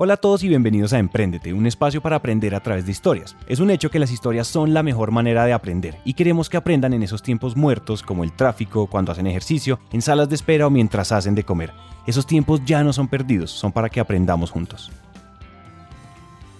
[0.00, 3.36] Hola a todos y bienvenidos a Emprendete, un espacio para aprender a través de historias.
[3.48, 6.56] Es un hecho que las historias son la mejor manera de aprender y queremos que
[6.56, 10.68] aprendan en esos tiempos muertos como el tráfico, cuando hacen ejercicio, en salas de espera
[10.68, 11.72] o mientras hacen de comer.
[12.06, 14.92] Esos tiempos ya no son perdidos, son para que aprendamos juntos.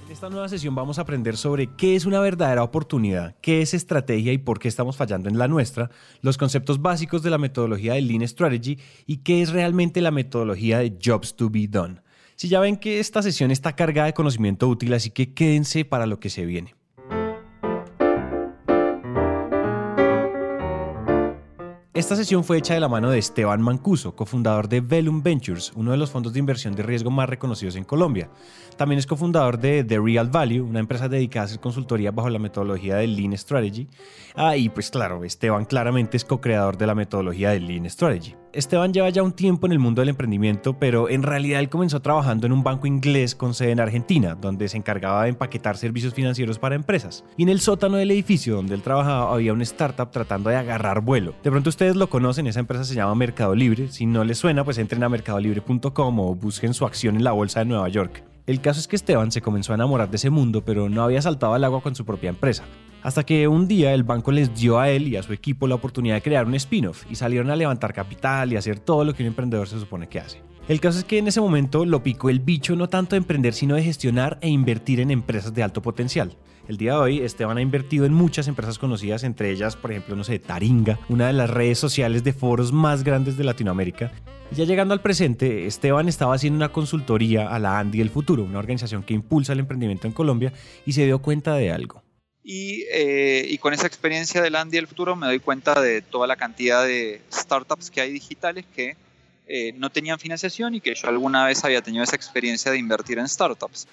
[0.06, 3.72] En esta nueva sesión vamos a aprender sobre qué es una verdadera oportunidad, qué es
[3.72, 5.92] estrategia y por qué estamos fallando en la nuestra,
[6.22, 10.78] los conceptos básicos de la metodología de Lean Strategy y qué es realmente la metodología
[10.80, 12.00] de Jobs to be Done.
[12.38, 16.06] Si ya ven que esta sesión está cargada de conocimiento útil, así que quédense para
[16.06, 16.76] lo que se viene.
[21.92, 25.90] Esta sesión fue hecha de la mano de Esteban Mancuso, cofundador de Velum Ventures, uno
[25.90, 28.30] de los fondos de inversión de riesgo más reconocidos en Colombia.
[28.76, 32.38] También es cofundador de The Real Value, una empresa dedicada a hacer consultoría bajo la
[32.38, 33.88] metodología de Lean Strategy.
[34.36, 38.36] Ah, y pues claro, Esteban claramente es co-creador de la metodología de Lean Strategy.
[38.52, 42.00] Esteban lleva ya un tiempo en el mundo del emprendimiento, pero en realidad él comenzó
[42.00, 46.14] trabajando en un banco inglés con sede en Argentina, donde se encargaba de empaquetar servicios
[46.14, 47.24] financieros para empresas.
[47.36, 51.02] Y en el sótano del edificio donde él trabajaba había una startup tratando de agarrar
[51.02, 51.34] vuelo.
[51.42, 53.88] De pronto ustedes lo conocen, esa empresa se llama Mercado Libre.
[53.88, 57.60] Si no les suena, pues entren a mercadolibre.com o busquen su acción en la bolsa
[57.60, 58.24] de Nueva York.
[58.46, 61.20] El caso es que Esteban se comenzó a enamorar de ese mundo, pero no había
[61.20, 62.64] saltado al agua con su propia empresa.
[63.02, 65.76] Hasta que un día el banco les dio a él y a su equipo la
[65.76, 69.22] oportunidad de crear un spin-off y salieron a levantar capital y hacer todo lo que
[69.22, 70.42] un emprendedor se supone que hace.
[70.68, 73.54] El caso es que en ese momento lo picó el bicho no tanto de emprender,
[73.54, 76.36] sino de gestionar e invertir en empresas de alto potencial.
[76.66, 80.14] El día de hoy Esteban ha invertido en muchas empresas conocidas, entre ellas, por ejemplo,
[80.14, 84.12] no sé, Taringa, una de las redes sociales de foros más grandes de Latinoamérica.
[84.52, 88.44] Y ya llegando al presente, Esteban estaba haciendo una consultoría a la Andy del Futuro,
[88.44, 90.52] una organización que impulsa el emprendimiento en Colombia,
[90.84, 92.02] y se dio cuenta de algo.
[92.44, 96.36] Eh, y, con esa experiencia del Andy del futuro me doy cuenta de toda la
[96.36, 98.96] cantidad de startups que hay digitales que
[99.46, 103.18] eh, no tenían financiación y que yo alguna vez había tenido esa experiencia de invertir
[103.18, 103.86] en startups.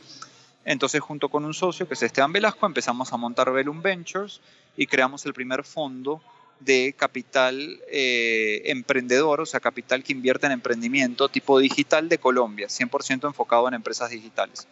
[0.64, 4.42] Entonces, junto con un socio que es Esteban Velasco, empezamos a montar Velum Ventures
[4.78, 6.22] y creamos el primer fondo
[6.60, 12.68] de capital eh, emprendedor, o sea, capital que invierte en emprendimiento tipo digital de Colombia,
[12.68, 14.66] 100% enfocado en empresas digitales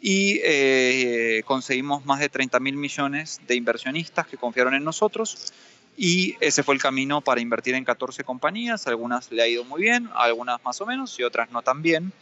[0.00, 5.52] y eh, conseguimos más de 30 mil millones de inversionistas que confiaron en nosotros
[5.96, 9.82] y ese fue el camino para invertir en 14 compañías, algunas le ha ido muy
[9.82, 12.12] bien, algunas más o menos y otras no tan bien,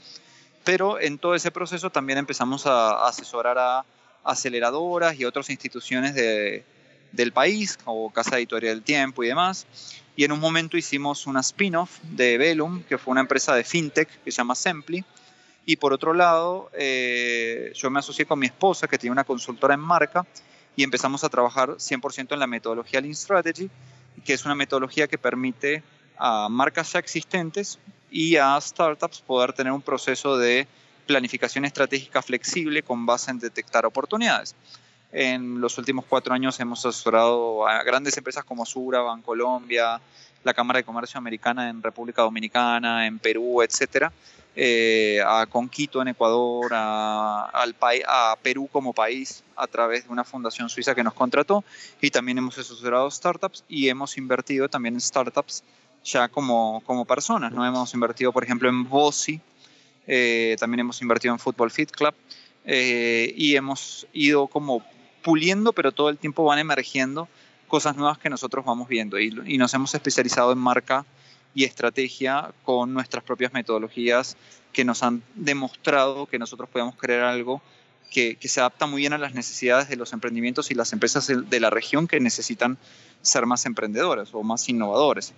[0.64, 3.84] pero en todo ese proceso también empezamos a asesorar a
[4.24, 6.64] aceleradoras y otras instituciones de,
[7.12, 9.66] del país, como Casa Editorial del Tiempo y demás,
[10.16, 14.08] y en un momento hicimos una spin-off de Velum, que fue una empresa de fintech
[14.24, 15.04] que se llama Sempli,
[15.66, 19.74] y por otro lado, eh, yo me asocié con mi esposa, que tiene una consultora
[19.74, 20.24] en marca,
[20.76, 23.68] y empezamos a trabajar 100% en la metodología Lean Strategy,
[24.24, 25.82] que es una metodología que permite
[26.16, 30.68] a marcas ya existentes y a startups poder tener un proceso de
[31.06, 34.54] planificación estratégica flexible con base en detectar oportunidades.
[35.12, 40.00] En los últimos cuatro años hemos asesorado a grandes empresas como Sura, Bancolombia,
[40.44, 44.12] la Cámara de Comercio Americana en República Dominicana, en Perú, etcétera,
[44.58, 47.76] eh, a Conquito en Ecuador, a, al
[48.08, 51.62] a Perú como país a través de una fundación suiza que nos contrató
[52.00, 55.62] y también hemos asesorado startups y hemos invertido también en startups
[56.04, 57.52] ya como, como personas.
[57.52, 57.66] ¿no?
[57.66, 59.40] Hemos invertido, por ejemplo, en Bossi,
[60.06, 62.14] eh, también hemos invertido en Football Fit Club
[62.64, 64.82] eh, y hemos ido como
[65.22, 67.28] puliendo, pero todo el tiempo van emergiendo
[67.68, 71.04] cosas nuevas que nosotros vamos viendo y, y nos hemos especializado en marca
[71.56, 74.36] y estrategia con nuestras propias metodologías
[74.74, 77.62] que nos han demostrado que nosotros podemos crear algo
[78.10, 81.60] que, se adapta muy bien a las necesidades de los emprendimientos y las empresas de
[81.60, 82.76] la región que necesitan
[83.22, 85.32] ser más emprendedores o más innovadores.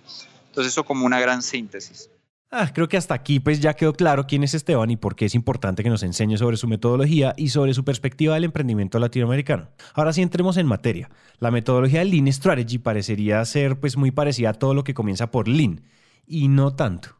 [0.47, 2.09] Entonces eso como una gran síntesis.
[2.51, 5.25] Ah, creo que hasta aquí pues ya quedó claro quién es Esteban y por qué
[5.25, 9.69] es importante que nos enseñe sobre su metodología y sobre su perspectiva del emprendimiento latinoamericano.
[9.93, 11.09] Ahora sí entremos en materia.
[11.39, 15.31] La metodología de Lean Strategy parecería ser pues muy parecida a todo lo que comienza
[15.31, 15.81] por Lean
[16.29, 17.15] y no tanto.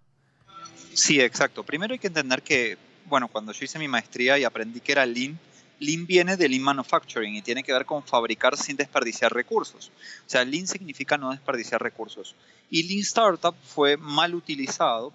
[0.93, 1.63] Sí, exacto.
[1.63, 5.05] Primero hay que entender que, bueno, cuando yo hice mi maestría y aprendí que era
[5.05, 5.37] Lean,
[5.79, 9.91] Lean viene de Lean Manufacturing y tiene que ver con fabricar sin desperdiciar recursos.
[10.27, 12.35] O sea, Lean significa no desperdiciar recursos.
[12.69, 15.11] Y Lean Startup fue mal utilizado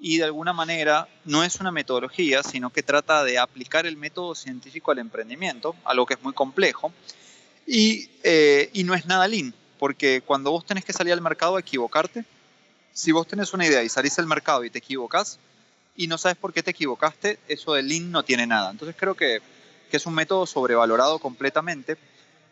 [0.00, 4.34] y de alguna manera no es una metodología, sino que trata de aplicar el método
[4.34, 6.92] científico al emprendimiento, algo que es muy complejo,
[7.66, 11.56] y, eh, y no es nada Lean, porque cuando vos tenés que salir al mercado
[11.56, 12.24] a equivocarte,
[12.96, 15.38] si vos tenés una idea y salís al mercado y te equivocas
[15.96, 18.70] y no sabes por qué te equivocaste, eso de Lean no tiene nada.
[18.70, 19.42] Entonces creo que,
[19.90, 21.98] que es un método sobrevalorado completamente,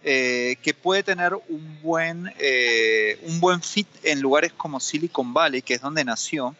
[0.03, 5.63] eh, que puede tener un buen, eh, un buen fit en lugares como Silicon Valley,
[5.63, 6.55] que es donde nació,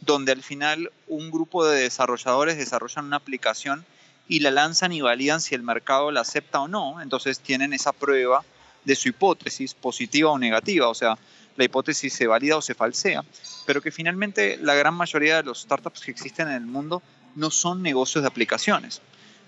[0.00, 3.84] donde al final un grupo de desarrolladores desarrollan una aplicación
[4.28, 7.00] y la lanzan y validan si el mercado la acepta o no.
[7.02, 8.44] Entonces tienen esa prueba
[8.84, 11.18] de su hipótesis, positiva o negativa, o sea,
[11.56, 13.24] la hipótesis se valida o se falsea,
[13.66, 17.02] pero que finalmente la gran mayoría de los startups que existen en el mundo
[17.34, 19.00] no son negocios de aplicaciones.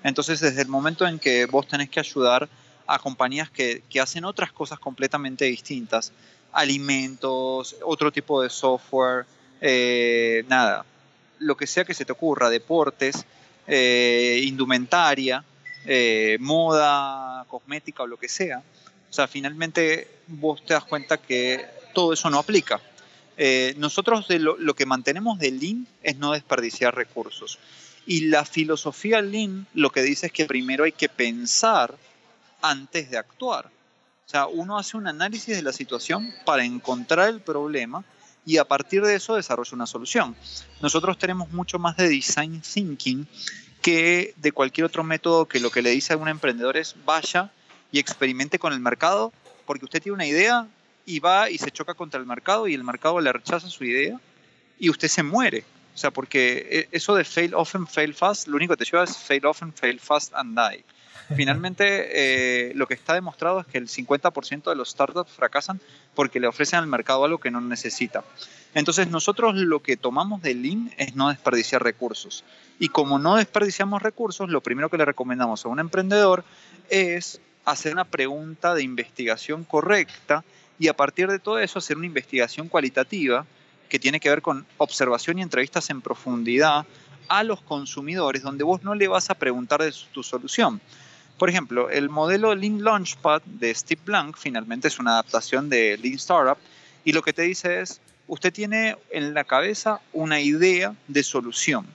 [0.03, 2.49] Entonces, desde el momento en que vos tenés que ayudar
[2.87, 6.13] a compañías que, hacen otras cosas completamente distintas,
[6.53, 9.27] alimentos, otro tipo de software,
[9.61, 10.85] eh, nada,
[11.41, 13.25] lo que sea que se te ocurra, deportes,
[13.67, 15.45] eh, indumentaria,
[15.85, 18.63] eh, moda, cosmética o lo que sea.
[19.11, 21.65] O sea, finalmente vos te das cuenta que
[21.97, 22.79] todo eso no aplica.
[23.79, 27.59] nosotros lo, lo, que mantenemos de Lean es no desperdiciar recursos.
[28.05, 31.95] Y la filosofía Lean lo que dice es que primero hay que pensar
[32.61, 33.71] antes de actuar.
[34.27, 38.05] O sea, uno hace un análisis de la situación para encontrar el problema
[38.45, 40.37] y a partir de eso desarrolla una solución.
[40.83, 43.27] Nosotros tenemos mucho más de design thinking
[43.81, 47.51] que de cualquier otro método que lo que le dice a un emprendedor es vaya
[47.91, 49.33] y experimente con el mercado,
[49.65, 50.67] porque usted tiene una idea
[51.07, 54.21] y va y se choca contra el mercado y el mercado le rechaza su idea
[54.79, 55.65] y usted se muere.
[55.95, 59.05] O sea, porque eh, eso de fail often, fail fast, lo único que te lleva
[59.05, 60.85] es fail often, fail fast and die.
[61.37, 65.81] Finalmente, eh, lo que está demostrado es que el 50% de los startups fracasan
[66.15, 68.25] porque le ofrecen al mercado algo que no necesita.
[68.75, 72.45] Entonces, nosotros lo que tomamos de Lean es no desperdiciar recursos.
[72.79, 76.45] Y como no desperdiciamos recursos, lo primero que le recomendamos a un emprendedor
[76.91, 80.45] es hacer una pregunta de investigación correcta
[80.79, 83.47] y a partir de todo eso hacer una investigación cualitativa
[83.89, 86.87] que tiene que ver con observación y entrevistas en profundidad
[87.29, 90.81] a los consumidores, donde vos no le vas a preguntar de tu solución.
[91.39, 96.15] Por ejemplo, el modelo Lean Launchpad de Steve Blank finalmente es una adaptación de Lean
[96.15, 96.59] Startup
[97.05, 101.87] y lo que te dice es, usted tiene en la cabeza una idea de solución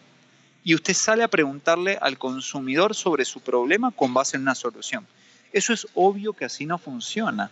[0.64, 5.08] y usted sale a preguntarle al consumidor sobre su problema con base en una solución.
[5.52, 7.52] Eso es obvio que así no funciona.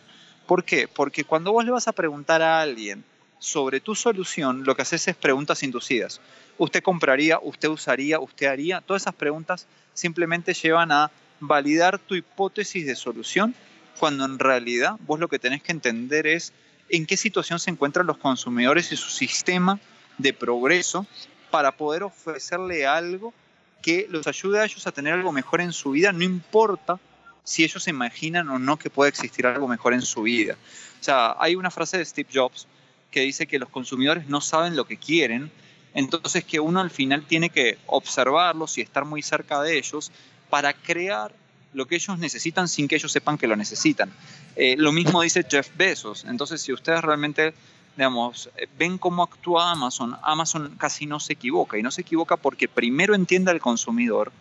[0.50, 0.88] ¿Por qué?
[0.88, 3.04] Porque cuando vos le vas a preguntar a alguien
[3.38, 6.22] sobre tu solución, lo que haces es preguntas inducidas.
[6.58, 7.38] ¿Usted compraría?
[7.40, 8.20] ¿Usted usaría?
[8.20, 8.82] ¿Usted haría?
[8.82, 13.54] Todas esas preguntas simplemente llevan a validar tu hipótesis de solución
[14.00, 16.52] cuando en realidad vos lo que tenés que entender es
[16.90, 19.80] en qué situación se encuentran los consumidores y su sistema
[20.18, 21.06] de progreso
[21.52, 23.36] para poder ofrecerle algo
[23.84, 27.00] que los ayude a ellos a tener algo mejor en su vida, no importa
[27.44, 30.56] si ellos se imaginan o no que puede existir algo mejor en su vida.
[31.00, 32.68] O sea, hay una frase de Steve Jobs
[33.12, 35.52] que dice que los consumidores no saben lo que quieren,
[35.94, 40.12] entonces que uno al final tiene que observarlos y estar muy cerca de ellos
[40.50, 41.34] para crear
[41.74, 44.12] lo que ellos necesitan sin que ellos sepan que lo necesitan.
[44.56, 46.26] Eh, lo mismo dice Jeff Bezos.
[46.26, 47.54] Entonces, si ustedes realmente,
[47.96, 51.78] digamos, ven cómo actúa Amazon, Amazon casi no se equivoca.
[51.78, 54.32] Y no se equivoca porque primero entiende al consumidor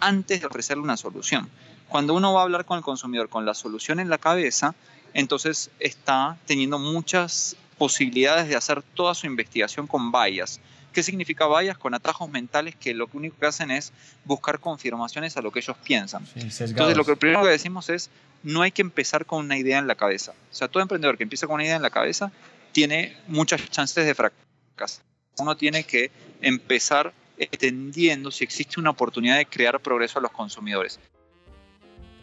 [0.00, 1.48] antes de ofrecerle una solución.
[1.88, 4.74] Cuando uno va a hablar con el consumidor con la solución en la cabeza,
[5.14, 10.60] entonces está teniendo muchas posibilidades de hacer toda su investigación con vallas.
[10.92, 11.78] ¿Qué significa vallas?
[11.78, 13.92] Con atajos mentales que lo único que hacen es
[14.24, 16.26] buscar confirmaciones a lo que ellos piensan.
[16.34, 18.10] Entonces, lo que primero que decimos es,
[18.42, 20.32] no hay que empezar con una idea en la cabeza.
[20.50, 22.32] O sea, todo emprendedor que empieza con una idea en la cabeza
[22.72, 25.04] tiene muchas chances de fracasar.
[25.38, 30.98] Uno tiene que empezar entendiendo si existe una oportunidad de crear progreso a los consumidores.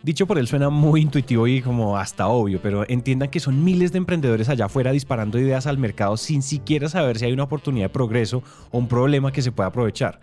[0.06, 3.92] Dicho por él suena muy intuitivo y como hasta obvio, pero entiendan que son miles
[3.92, 7.86] de emprendedores allá afuera disparando ideas al mercado sin siquiera saber si hay una oportunidad
[7.86, 10.20] de progreso o un problema que se pueda aprovechar.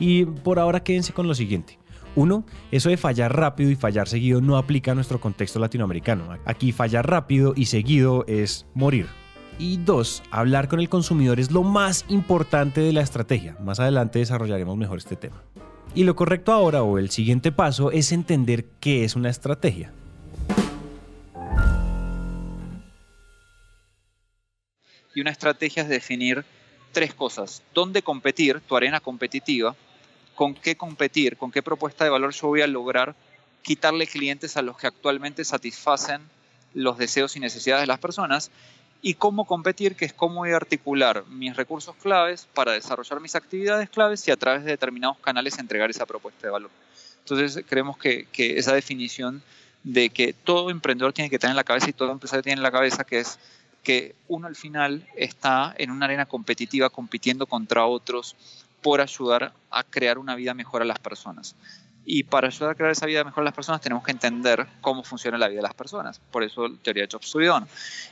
[0.00, 1.78] Y por ahora quédense con lo siguiente.
[2.14, 6.34] Uno, eso de fallar rápido y fallar seguido no aplica a nuestro contexto latinoamericano.
[6.46, 9.06] Aquí fallar rápido y seguido es morir.
[9.58, 13.54] Y dos, hablar con el consumidor es lo más importante de la estrategia.
[13.60, 15.42] Más adelante desarrollaremos mejor este tema.
[15.96, 19.90] Y lo correcto ahora o el siguiente paso es entender qué es una estrategia.
[25.14, 26.44] Y una estrategia es definir
[26.92, 27.62] tres cosas.
[27.72, 29.74] ¿Dónde competir, tu arena competitiva?
[30.34, 31.38] ¿Con qué competir?
[31.38, 33.14] ¿Con qué propuesta de valor yo voy a lograr
[33.62, 36.20] quitarle clientes a los que actualmente satisfacen
[36.74, 38.50] los deseos y necesidades de las personas?
[39.02, 43.34] Y cómo competir, que es cómo voy a articular mis recursos claves para desarrollar mis
[43.34, 46.70] actividades claves y a través de determinados canales entregar esa propuesta de valor.
[47.20, 49.42] Entonces creemos que, que esa definición
[49.82, 52.62] de que todo emprendedor tiene que tener en la cabeza y todo empresario tiene en
[52.62, 53.38] la cabeza que es
[53.82, 58.34] que uno al final está en una arena competitiva compitiendo contra otros
[58.82, 61.54] por ayudar a crear una vida mejor a las personas.
[62.08, 65.02] Y para ayudar a crear esa vida mejor a las personas tenemos que entender cómo
[65.02, 66.20] funciona la vida de las personas.
[66.30, 67.34] Por eso teoría de Jobs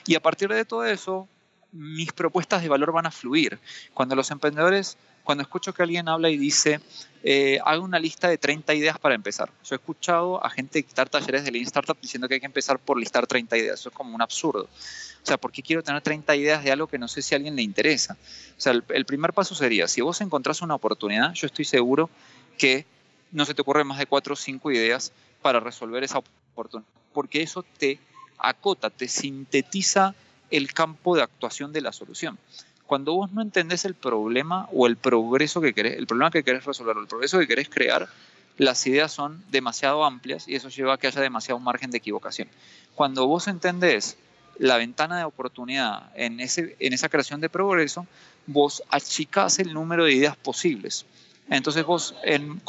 [0.05, 1.29] Y a partir de todo eso,
[1.71, 3.59] mis propuestas de valor van a fluir.
[3.95, 6.81] Cuando los emprendedores, cuando escucho que alguien habla y dice,
[7.23, 9.51] eh, haga una lista de 30 ideas para empezar.
[9.65, 12.81] Yo he escuchado a gente dictar talleres de Lean Startup diciendo que hay que empezar
[12.81, 13.79] por listar 30 ideas.
[13.79, 14.65] Eso es como un absurdo.
[14.65, 17.37] O sea, ¿por qué quiero tener 30 ideas de algo que no sé si a
[17.37, 18.17] alguien le interesa?
[18.59, 22.11] O sea, el, el primer paso sería, si vos encontrás una oportunidad, yo estoy seguro
[22.59, 22.87] que
[23.35, 25.13] no se te ocurren más de 4 o 5 ideas
[25.43, 27.99] para resolver esa oportunidad, porque eso te
[28.39, 30.15] acota, te sintetiza
[30.51, 32.39] el campo de actuación de la solución.
[32.87, 36.65] Cuando vos no entendés el problema o el progreso que querés, el problema que querés
[36.65, 38.09] resolver o el progreso que querés crear,
[38.57, 42.49] las ideas son demasiado amplias y eso lleva a que haya demasiado margen de equivocación.
[42.95, 44.17] Cuando vos entendés
[44.59, 48.07] la ventana de oportunidad en, ese, en esa creación de progreso,
[48.47, 51.05] vos achicás el número de ideas posibles.
[51.51, 52.61] Entonces vos en,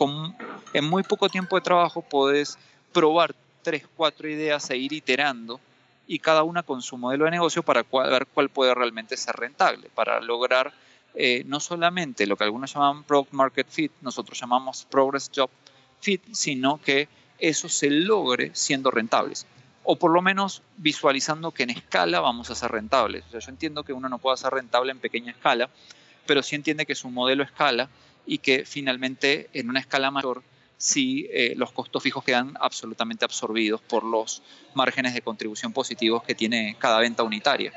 [0.84, 2.58] muy poco tiempo de trabajo podés
[2.92, 5.60] probar tres, cuatro ideas e ir iterando
[6.08, 9.90] y cada una con su modelo de negocio para ver cuál puede realmente ser rentable,
[9.96, 10.72] para lograr
[11.16, 15.50] eh, no solamente lo que algunos llaman Product Market Fit, nosotros llamamos Progress Job
[16.02, 17.08] Fit, sino que
[17.40, 19.48] eso se logre siendo rentables.
[19.84, 23.24] O por lo menos visualizando que en escala vamos a ser rentables.
[23.34, 25.70] O yo entiendo que uno no puede ser rentable en pequeña escala,
[26.26, 27.90] pero sí entiende que su modelo escala
[28.26, 30.44] y que finalmente en una escala mayor
[30.78, 34.42] si eh, los costos fijos quedan absolutamente absorbidos por los
[34.74, 37.72] márgenes de contribución positivos que tiene cada venta unitaria.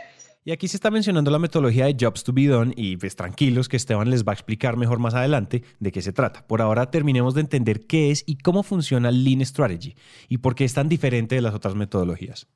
[0.45, 3.69] Y aquí se está mencionando la metodología de Jobs to be Done y pues tranquilos
[3.69, 6.47] que Esteban les va a explicar mejor más adelante de qué se trata.
[6.47, 9.95] Por ahora terminemos de entender qué es y cómo funciona Lean Strategy
[10.29, 12.47] y por qué es tan diferente de las otras metodologías.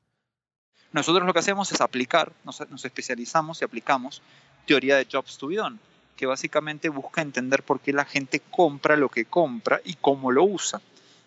[0.91, 4.21] Nosotros lo que hacemos es aplicar, nos, nos especializamos y aplicamos
[4.65, 5.77] teoría de Jobs to be Done
[6.15, 10.43] que básicamente busca entender por qué la gente compra lo que compra y cómo lo
[10.43, 10.81] usa.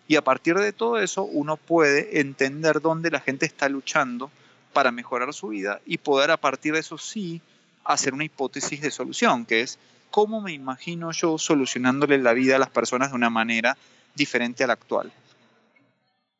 [0.07, 4.31] Y a partir de todo eso uno puede entender dónde la gente está luchando
[4.73, 7.41] para mejorar su vida y poder a partir de eso sí
[7.83, 9.79] hacer una hipótesis de solución, que es
[10.11, 13.77] cómo me imagino yo solucionándole la vida a las personas de una manera
[14.15, 15.11] diferente a la actual.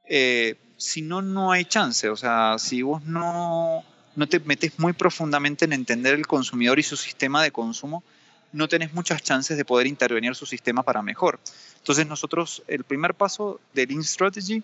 [0.05, 2.09] Eh, si no, no hay chance.
[2.09, 3.83] O sea, si vos no,
[4.15, 8.03] no te metes muy profundamente en entender el consumidor y su sistema de consumo,
[8.51, 11.39] no tenés muchas chances de poder intervenir su sistema para mejor.
[11.77, 14.63] Entonces nosotros, el primer paso de Lean Strategy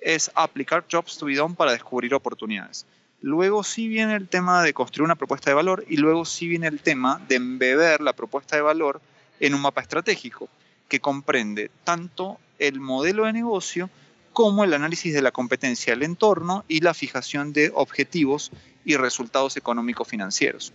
[0.00, 2.86] es aplicar Jobs to be done para descubrir oportunidades.
[3.20, 6.68] Luego sí viene el tema de construir una propuesta de valor y luego sí viene
[6.68, 9.00] el tema de embeber la propuesta de valor
[9.40, 10.48] en un mapa estratégico
[10.88, 13.90] que comprende tanto el modelo de negocio
[14.32, 18.52] como el análisis de la competencia del entorno y la fijación de objetivos
[18.84, 20.72] y resultados económicos financieros.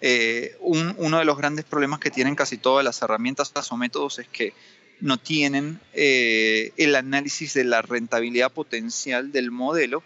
[0.00, 4.28] Eh, uno de los grandes problemas que tienen casi todas las herramientas o métodos es
[4.28, 4.52] que
[5.00, 10.02] no tienen eh, el análisis de la rentabilidad potencial del modelo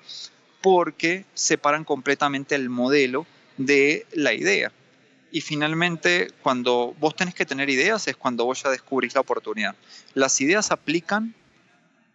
[0.61, 3.27] porque separan completamente el modelo
[3.57, 4.73] de la idea.
[5.31, 9.77] Y finalmente, cuando vos tenés que tener ideas es cuando vos ya descubrís la oportunidad.
[10.15, 11.35] Las ideas aplican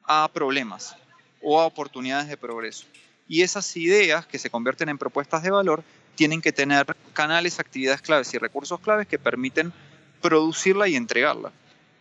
[0.05, 0.95] a problemas
[1.41, 2.85] o a oportunidades de progreso.
[3.27, 5.83] Y esas ideas que se convierten en propuestas de valor
[6.15, 9.73] tienen que tener canales, actividades claves y recursos claves que permiten
[10.21, 11.51] producirla y entregarla.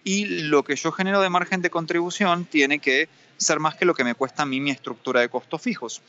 [0.05, 3.95] Y lo que yo genero de margen de contribución tiene que ser más que lo
[3.95, 6.03] que me cuesta a mí mi estructura de costos fijos.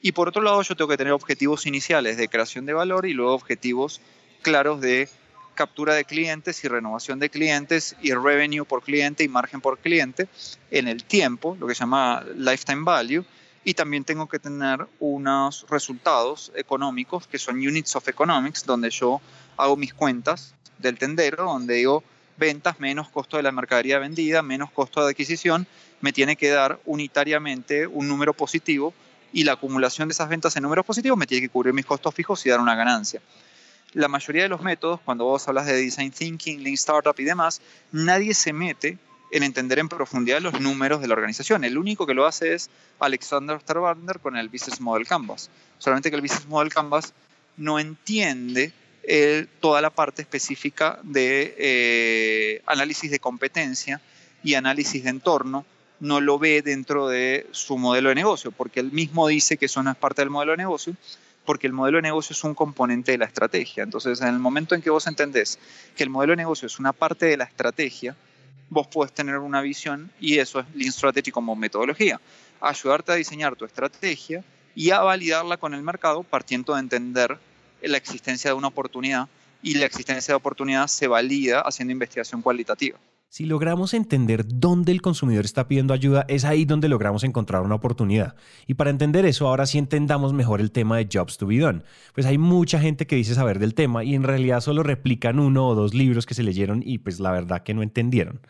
[0.00, 3.14] Y por otro lado, yo tengo que tener objetivos iniciales de creación de valor y
[3.14, 4.00] luego objetivos
[4.42, 5.08] claros de
[5.54, 10.28] captura de clientes y renovación de clientes y revenue por cliente y margen por cliente
[10.70, 13.24] en el tiempo, lo que se llama lifetime value,
[13.64, 19.20] y también tengo que tener unos resultados económicos que son units of economics, donde yo
[19.56, 22.02] hago mis cuentas del tendero, donde digo
[22.38, 25.66] ventas menos costo de la mercadería vendida, menos costo de adquisición,
[26.00, 28.94] me tiene que dar unitariamente un número positivo
[29.32, 32.14] y la acumulación de esas ventas en números positivos me tiene que cubrir mis costos
[32.14, 33.20] fijos y dar una ganancia.
[33.92, 37.60] La mayoría de los métodos, cuando vos hablas de design thinking, lean startup y demás,
[37.90, 38.98] nadie se mete
[39.30, 41.64] en entender en profundidad los números de la organización.
[41.64, 45.50] El único que lo hace es Alexander Osterwander con el Business Model Canvas.
[45.78, 47.12] Solamente que el Business Model Canvas
[47.56, 48.72] no entiende
[49.60, 54.00] toda la parte específica de eh, análisis de competencia
[54.42, 55.64] y análisis de entorno,
[56.00, 59.82] no lo ve dentro de su modelo de negocio, porque él mismo dice que eso
[59.82, 60.94] no es parte del modelo de negocio,
[61.44, 63.82] porque el modelo de negocio es un componente de la estrategia.
[63.82, 65.58] Entonces, en el momento en que vos entendés
[65.96, 68.14] que el modelo de negocio es una parte de la estrategia,
[68.70, 72.20] vos puedes tener una visión y eso es Lean Strategy como metodología.
[72.60, 74.44] Ayudarte a diseñar tu estrategia
[74.74, 77.38] y a validarla con el mercado partiendo de entender
[77.82, 79.28] la existencia de una oportunidad
[79.62, 82.98] y la existencia de oportunidad se valida haciendo investigación cualitativa.
[83.30, 87.74] Si logramos entender dónde el consumidor está pidiendo ayuda, es ahí donde logramos encontrar una
[87.74, 88.36] oportunidad.
[88.66, 91.82] Y para entender eso, ahora sí entendamos mejor el tema de Jobs to be done.
[92.14, 95.68] Pues hay mucha gente que dice saber del tema y en realidad solo replican uno
[95.68, 98.40] o dos libros que se leyeron y pues la verdad que no entendieron.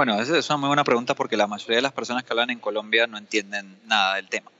[0.00, 2.48] Bueno, esa es una muy buena pregunta porque la mayoría de las personas que hablan
[2.48, 4.50] en Colombia no entienden nada del tema.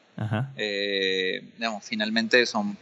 [0.55, 2.77] Eh, digamos, finalmente son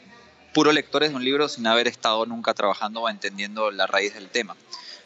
[0.52, 4.28] puros lectores de un libro sin haber estado nunca trabajando o entendiendo la raíz del
[4.28, 4.56] tema.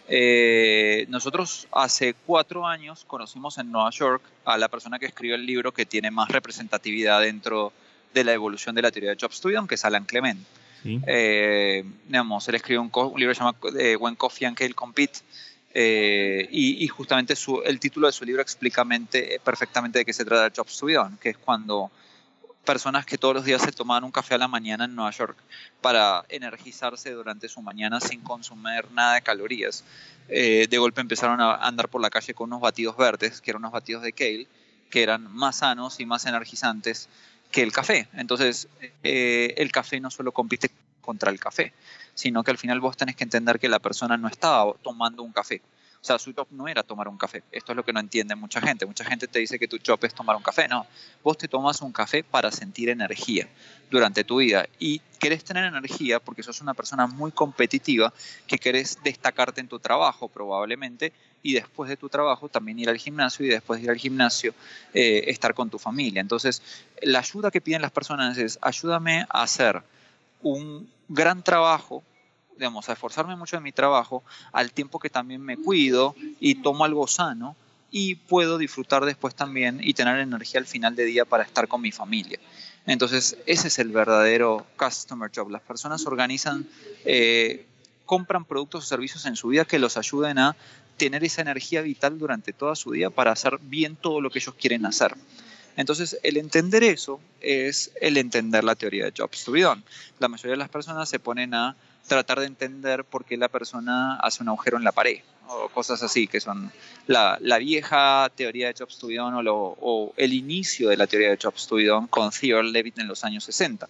[0.08, 5.44] Eh, nosotros hace cuatro años conocimos en Nueva York a la persona que escribió el
[5.44, 7.74] libro que tiene más representatividad dentro
[8.14, 10.42] de la evolución de la teoría de Job Studio, que es Alan Clement.
[10.84, 12.90] Eh, digamos, él escribió un,
[13.20, 13.58] libro llamado
[14.00, 15.18] When Coffee and Kale Compete,
[15.74, 18.84] eh, y, justamente el título de su libro explica
[19.42, 21.90] perfectamente de qué se trata el Job Studio, que es cuando
[22.64, 25.36] personas que todos los días se tomaban un café a la mañana en Nueva York
[25.80, 29.84] para energizarse durante su mañana sin consumir nada de calorías.
[30.28, 33.62] Eh, de golpe empezaron a andar por la calle con unos batidos verdes, que eran
[33.62, 34.46] unos batidos de kale,
[34.90, 37.08] que eran más sanos y más energizantes
[37.50, 38.08] que el café.
[38.14, 38.68] Entonces,
[39.02, 40.70] eh, el café no solo compite
[41.02, 41.74] contra el café,
[42.14, 45.32] sino que al final vos tenés que entender que la persona no estaba tomando un
[45.32, 45.60] café,
[46.02, 47.44] o sea, su job no era tomar un café.
[47.52, 48.84] Esto es lo que no entiende mucha gente.
[48.86, 50.66] Mucha gente te dice que tu job es tomar un café.
[50.66, 50.84] No,
[51.22, 53.48] vos te tomas un café para sentir energía
[53.88, 54.66] durante tu vida.
[54.80, 58.12] Y querés tener energía porque sos una persona muy competitiva
[58.48, 62.98] que querés destacarte en tu trabajo probablemente y después de tu trabajo también ir al
[62.98, 64.54] gimnasio y después de ir al gimnasio
[64.94, 66.20] eh, estar con tu familia.
[66.20, 66.62] Entonces,
[67.00, 69.84] la ayuda que piden las personas es ayúdame a hacer
[70.42, 72.02] un gran trabajo
[72.56, 74.22] digamos, a esforzarme mucho en mi trabajo,
[74.52, 77.56] al tiempo que también me cuido y tomo algo sano
[77.90, 81.80] y puedo disfrutar después también y tener energía al final de día para estar con
[81.80, 82.38] mi familia.
[82.86, 85.50] Entonces, ese es el verdadero customer job.
[85.50, 86.66] Las personas organizan,
[87.04, 87.66] eh,
[88.06, 90.56] compran productos o servicios en su vida que los ayuden a
[90.96, 94.54] tener esa energía vital durante toda su vida para hacer bien todo lo que ellos
[94.54, 95.14] quieren hacer.
[95.76, 99.82] Entonces, el entender eso es el entender la teoría de Jobs done.
[100.18, 101.76] La mayoría de las personas se ponen a
[102.06, 106.02] tratar de entender por qué la persona hace un agujero en la pared o cosas
[106.02, 106.72] así, que son
[107.06, 112.08] la, vieja teoría de Jobs done o, el inicio de la teoría de Jobs done
[112.08, 113.88] con Theodore Levitt en los años 60.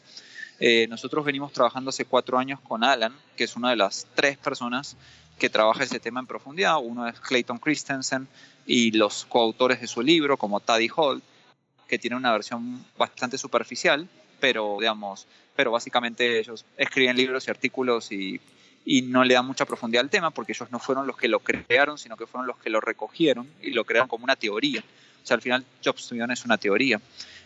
[0.60, 4.38] Eh, nosotros venimos trabajando hace cuatro años con Alan, que es una de las tres
[4.38, 4.96] personas
[5.38, 6.78] que trabaja ese tema en profundidad.
[6.80, 8.28] Uno es Clayton Christensen
[8.66, 11.24] y los coautores de su libro, como Taddy Holt,
[11.92, 14.08] que tiene una versión bastante superficial,
[14.40, 18.40] pero digamos, pero básicamente ellos escriben libros y artículos y,
[18.86, 21.40] y, no le dan mucha profundidad al tema porque ellos no fueron los que lo
[21.40, 24.82] crearon, sino que fueron los que lo recogieron y lo crearon como una teoría.
[25.22, 26.98] O sea, al final Jobs to es una teoría.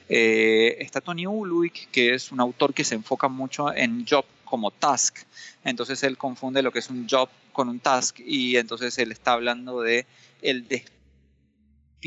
[0.08, 4.70] Eh, está Tony Ulwick, que es un autor que se enfoca mucho en job como
[4.70, 5.18] task.
[5.64, 9.32] Entonces él confunde lo que es un job con un task y entonces él está
[9.32, 10.06] hablando de
[10.40, 10.68] el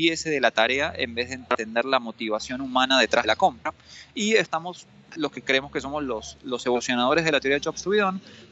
[0.08, 3.74] de la tarea en vez de entender la motivación humana detrás de la compra.
[4.14, 4.86] Y estamos
[5.16, 7.98] los que creemos que somos los, los evolucionadores de la teoría de Jobs to be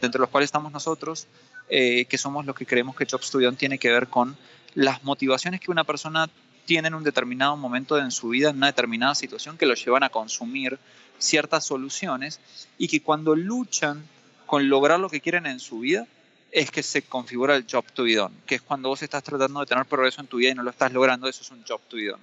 [0.01, 1.27] dentro de los cuales estamos nosotros,
[1.69, 4.37] eh, que somos los que creemos que Jobs to tiene que ver con
[4.75, 6.29] las motivaciones que una persona
[6.67, 10.03] tiene en un determinado momento en su vida, en una determinada situación, que lo llevan
[10.03, 10.79] a consumir
[11.19, 12.41] ciertas soluciones
[12.77, 14.05] y que cuando luchan
[14.45, 16.07] con lograr lo que quieren en su vida,
[16.51, 19.61] es que se configura el job to be done, que es cuando vos estás tratando
[19.61, 21.81] de tener progreso en tu vida y no lo estás logrando, eso es un job
[21.89, 22.23] to be done.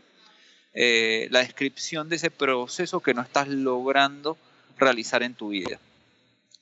[0.74, 4.38] Eh, la descripción de ese proceso que no estás logrando
[4.78, 5.80] realizar en tu vida.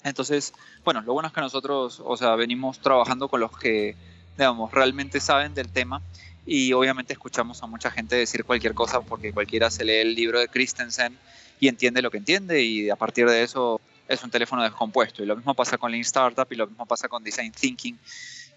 [0.04, 3.96] Entonces, bueno, lo bueno es que nosotros, o sea, venimos trabajando con los que,
[4.38, 6.02] digamos, realmente saben del tema
[6.46, 10.40] y obviamente escuchamos a mucha gente decir cualquier cosa porque cualquiera se lee el libro
[10.40, 11.18] de Christensen
[11.60, 15.24] y entiende lo que entiende y a partir de eso es un teléfono descompuesto.
[15.24, 17.98] Y lo mismo pasa con Lean Startup y lo mismo pasa con Design Thinking,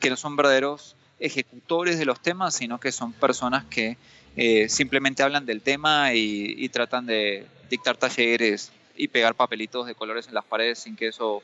[0.00, 3.96] que no son verdaderos ejecutores de los temas, sino que son personas que
[4.36, 10.28] eh, simplemente hablan del tema y, tratan de dictar talleres y pegar papelitos de colores
[10.28, 11.42] en las paredes sin que eso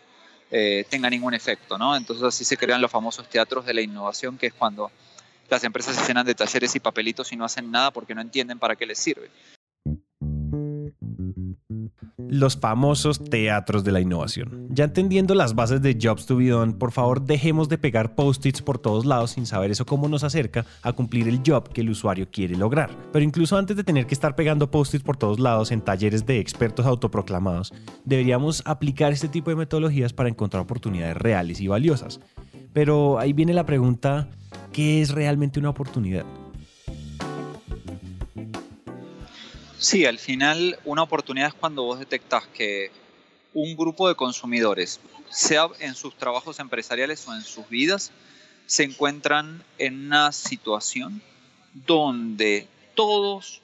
[0.50, 1.96] eh, tenga ningún efecto, ¿no?
[1.96, 4.90] Entonces así se crean los famosos teatros de la innovación, que es cuando
[5.48, 8.58] las empresas se llenan de talleres y papelitos y no hacen nada porque no entienden
[8.58, 9.30] para qué les sirve
[12.32, 14.66] los famosos teatros de la innovación.
[14.70, 18.62] Ya entendiendo las bases de Jobs to be done, por favor dejemos de pegar post-its
[18.62, 21.90] por todos lados sin saber eso cómo nos acerca a cumplir el job que el
[21.90, 22.88] usuario quiere lograr.
[23.12, 26.38] Pero incluso antes de tener que estar pegando post-its por todos lados en talleres de
[26.38, 27.74] expertos autoproclamados,
[28.06, 32.18] deberíamos aplicar este tipo de metodologías para encontrar oportunidades reales y valiosas.
[32.72, 34.26] Pero ahí viene la pregunta,
[34.72, 36.24] ¿qué es realmente una oportunidad?
[39.82, 42.92] Sí, al final una oportunidad es cuando vos detectas que
[43.52, 48.12] un grupo de consumidores, sea en sus trabajos empresariales o en sus vidas,
[48.66, 51.20] se encuentran en una situación
[51.72, 53.60] donde todos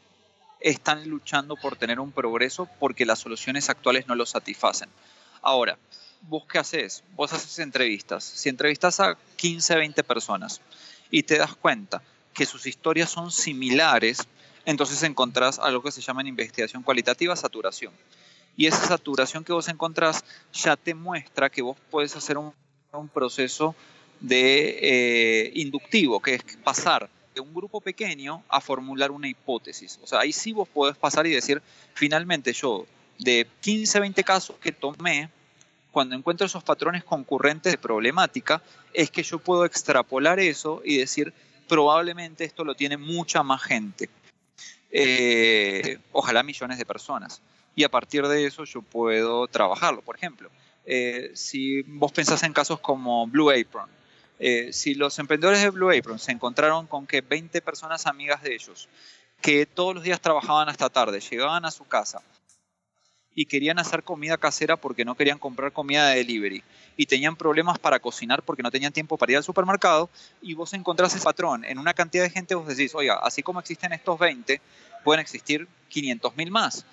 [0.59, 4.89] están luchando por tener un progreso porque las soluciones actuales no los satisfacen.
[5.41, 5.79] Ahora,
[6.23, 7.05] ¿vos qué haces?
[7.15, 8.25] Vos haces entrevistas.
[8.25, 10.63] Si entrevistas a 15, 20 personas
[11.13, 12.03] y te das cuenta
[12.35, 14.27] que sus historias son similares,
[14.69, 17.91] entonces encontrás algo que se llama en investigación cualitativa saturación.
[18.55, 22.53] Y esa saturación que vos encontrás ya te muestra que vos puedes hacer un,
[23.15, 23.75] proceso
[24.21, 29.99] de eh, inductivo, que es pasar de un grupo pequeño a formular una hipótesis.
[30.03, 31.63] O sea, ahí sí vos podés pasar y decir,
[31.95, 32.85] finalmente yo,
[33.19, 35.31] de 15, 20 casos que tomé,
[35.93, 41.33] cuando encuentro esos patrones concurrentes de problemática, es que yo puedo extrapolar eso y decir,
[41.69, 44.11] probablemente esto lo tiene mucha más gente.
[44.91, 47.43] Eh, ojalá millones de personas.
[47.75, 50.03] Y a partir de eso yo puedo trabajarlo.
[50.03, 50.51] Por ejemplo,
[50.85, 53.89] eh, si vos pensás en casos como Blue Apron,
[54.39, 58.55] eh, si los emprendedores de Blue Apron se encontraron con que 20 personas amigas de
[58.55, 58.89] ellos,
[59.41, 62.23] que todos los días trabajaban hasta tarde, llegaban a su casa
[63.39, 66.65] y querían hacer comida casera porque no querían comprar comida de delivery.
[66.97, 70.11] Y tenían problemas para cocinar porque no tenían tiempo para ir al supermercado.
[70.43, 71.65] Y vos encontrás ese patrón.
[71.65, 74.61] En una cantidad de gente, vos decís, oiga, así como existen estos 20,
[75.05, 76.85] pueden existir 500 mil más.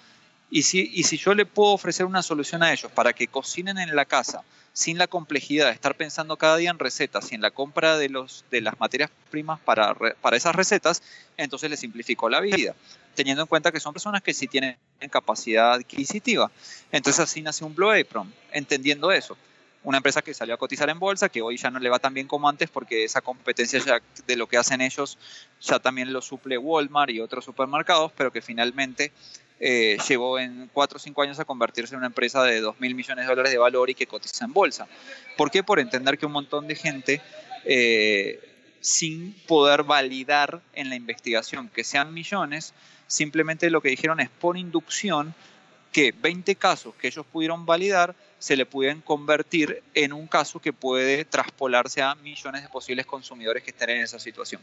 [0.56, 4.06] Y si, yo le puedo ofrecer una solución a ellos para que cocinen en la
[4.06, 7.98] casa sin la complejidad de estar pensando cada día en recetas y en la compra
[7.98, 9.94] de, las materias primas para,
[10.32, 11.04] esas recetas,
[11.36, 12.74] entonces les simplificó la vida,
[13.16, 14.78] teniendo en cuenta que son personas que sí tienen
[15.12, 16.50] capacidad adquisitiva.
[16.90, 19.36] Entonces así nace un Blue Apron, entendiendo eso.
[19.84, 22.14] Una empresa que salió a cotizar en bolsa, que hoy ya no le va tan
[22.14, 23.84] bien como antes porque esa competencia
[24.26, 25.18] de lo que hacen ellos
[25.62, 29.12] ya también lo suple Walmart y otros supermercados, pero que finalmente
[29.60, 32.94] eh, llegó en 4 o 5 años a convertirse en una empresa de 2 mil
[32.94, 34.88] millones de dólares de valor y que cotiza en bolsa.
[35.38, 35.64] ¿Por qué?
[35.64, 37.22] Por entender que un montón de gente,
[37.64, 38.40] eh,
[38.82, 42.74] sin poder validar en la investigación que sean millones,
[43.08, 45.34] simplemente lo que dijeron es por inducción
[45.92, 50.74] que 20 casos que ellos pudieron validar se le pueden convertir en un caso que
[50.74, 54.62] puede traspolarse a millones de posibles consumidores que estén en esa situación.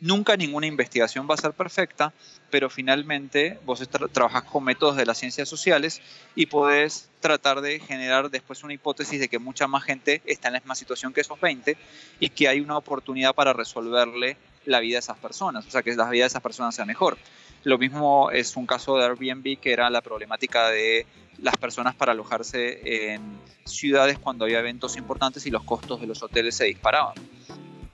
[0.00, 2.12] Nunca ninguna investigación va a ser perfecta,
[2.50, 3.82] pero finalmente vos
[4.12, 6.00] trabajas con métodos de las ciencias sociales
[6.36, 10.54] y podés tratar de generar después una hipótesis de que mucha más gente está en
[10.54, 11.76] la misma situación que esos 20
[12.20, 15.96] y que hay una oportunidad para resolverle la vida de esas personas, o sea, que
[15.96, 17.18] la vida de esas personas sea mejor.
[17.64, 21.06] Lo mismo es un caso de Airbnb, que era la problemática de
[21.38, 23.20] las personas para alojarse en
[23.64, 27.14] ciudades cuando había eventos importantes y los costos de los hoteles se disparaban.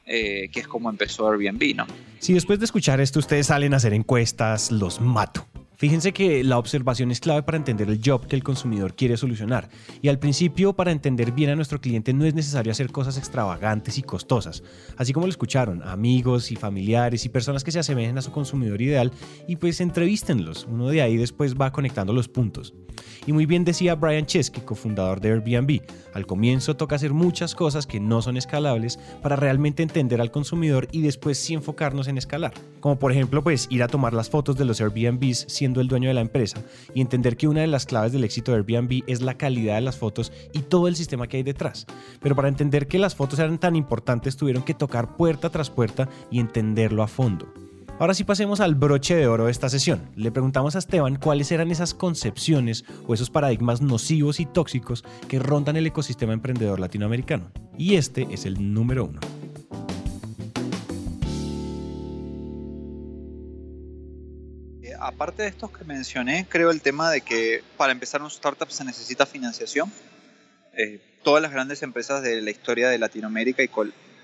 [0.06, 1.86] Eh, que es como empezó Airbnb, ¿no?
[2.18, 5.46] Si después de escuchar esto ustedes salen a hacer encuestas, los mato.
[5.76, 9.68] Fíjense que la observación es clave para entender el job que el consumidor quiere solucionar.
[10.02, 13.98] Y al principio, para entender bien a nuestro cliente, no es necesario hacer cosas extravagantes
[13.98, 14.62] y costosas.
[14.96, 18.80] Así como lo escucharon, amigos y familiares y personas que se asemejen a su consumidor
[18.80, 19.10] ideal
[19.48, 20.66] y pues entrevístenlos.
[20.70, 22.74] Uno de ahí después va conectando los puntos.
[23.26, 25.80] Y muy bien decía Brian Chesky, cofundador de Airbnb,
[26.12, 30.88] al comienzo toca hacer muchas cosas que no son escalables para realmente entender al consumidor
[30.92, 32.52] y después sí enfocarnos en escalar.
[32.80, 36.08] Como por ejemplo, pues ir a tomar las fotos de los Airbnbs siendo el dueño
[36.08, 39.22] de la empresa y entender que una de las claves del éxito de Airbnb es
[39.22, 41.86] la calidad de las fotos y todo el sistema que hay detrás.
[42.20, 46.06] Pero para entender que las fotos eran tan importantes tuvieron que tocar puerta tras puerta
[46.30, 47.50] y entenderlo a fondo.
[47.98, 50.02] Ahora sí pasemos al broche de oro de esta sesión.
[50.16, 55.38] Le preguntamos a Esteban cuáles eran esas concepciones o esos paradigmas nocivos y tóxicos que
[55.38, 57.52] rondan el ecosistema emprendedor latinoamericano.
[57.78, 59.20] Y este es el número uno.
[65.14, 68.84] Aparte de estos que mencioné, creo el tema de que para empezar un startup se
[68.84, 69.90] necesita financiación.
[70.76, 73.70] Eh, todas las grandes empresas de la historia de Latinoamérica y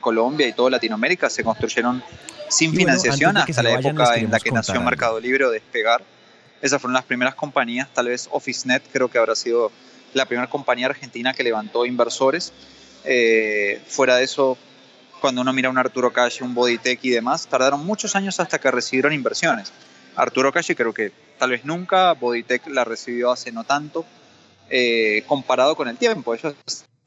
[0.00, 2.02] Colombia y toda Latinoamérica se construyeron
[2.48, 6.02] sin financiación hasta la época en la que nació Mercado Libre o Despegar.
[6.60, 9.70] Esas fueron las primeras compañías, tal vez OfficeNet creo que habrá sido
[10.12, 12.52] la primera compañía argentina que levantó inversores.
[13.04, 14.58] Eh, fuera de eso,
[15.20, 18.70] cuando uno mira un Arturo Calle, un Bodytech y demás, tardaron muchos años hasta que
[18.70, 19.72] recibieron inversiones.
[20.16, 24.04] Arturo Calle creo que tal vez nunca, Bodytech la recibió hace no tanto,
[24.68, 26.34] eh, comparado con el tiempo.
[26.34, 26.54] Ellos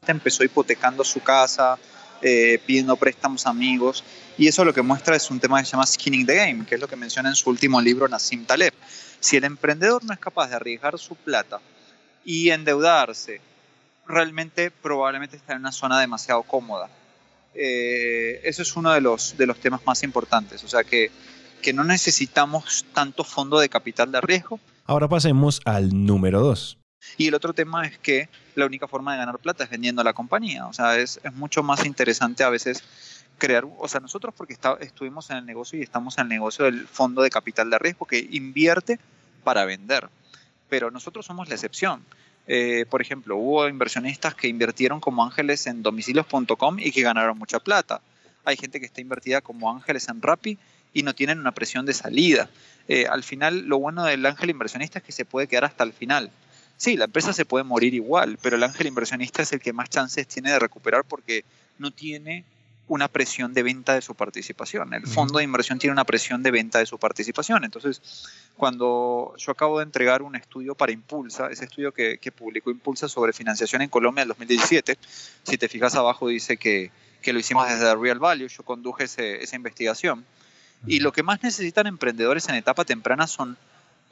[0.07, 1.77] empezó hipotecando su casa,
[2.21, 4.03] eh, pidiendo préstamos a amigos.
[4.37, 6.75] Y eso lo que muestra es un tema que se llama skinning the game, que
[6.75, 8.73] es lo que menciona en su último libro Nassim Taleb.
[9.19, 11.59] Si el emprendedor no es capaz de arriesgar su plata
[12.25, 13.41] y endeudarse,
[14.07, 16.89] realmente probablemente está en una zona demasiado cómoda.
[17.53, 20.63] Eh, eso es uno de los, de los temas más importantes.
[20.63, 21.11] O sea que,
[21.63, 24.59] que no necesitamos tanto fondo de capital de riesgo.
[24.85, 26.77] Ahora pasemos al número dos.
[27.17, 30.13] Y el otro tema es que la única forma de ganar plata es vendiendo la
[30.13, 30.67] compañía.
[30.67, 32.83] O sea, es, mucho más interesante a veces
[33.37, 36.87] crear, o sea, nosotros porque estuvimos en el negocio y estamos en el negocio del
[36.87, 38.99] fondo de capital de riesgo que invierte
[39.43, 40.09] para vender,
[40.69, 42.03] pero nosotros somos la excepción.
[42.45, 47.59] Eh, por ejemplo, hubo inversionistas que invirtieron como ángeles en domicilios.com y que ganaron mucha
[47.59, 48.01] plata.
[48.45, 50.57] Hay gente que está invertida como ángeles en Rappi
[50.93, 52.49] y no tienen una presión de salida.
[52.87, 55.93] Eh, al final, lo bueno del ángel inversionista es que se puede quedar hasta el
[55.93, 56.31] final.
[56.77, 59.89] Sí, la empresa se puede morir igual, pero el ángel inversionista es el que más
[59.89, 61.45] chances tiene de recuperar porque
[61.77, 62.45] no tiene
[62.87, 64.93] una presión de venta de su participación.
[64.93, 67.63] El fondo de inversión tiene una presión de venta de su participación.
[67.63, 68.01] Entonces,
[68.57, 73.31] cuando yo acabo de entregar un estudio para Impulsa, ese estudio que, publicó Impulsa sobre
[73.31, 74.97] financiación en Colombia en 2017,
[75.43, 76.91] si te fijas abajo dice que,
[77.25, 80.25] lo hicimos desde Real Value, yo conduje esa investigación.
[80.85, 83.57] Y lo que más necesitan emprendedores en etapa temprana son